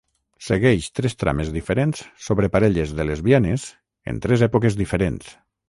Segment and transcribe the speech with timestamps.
[0.43, 3.69] Segueix tres trames diferents sobre parelles de lesbianes
[4.15, 5.33] en tres èpoques diferents.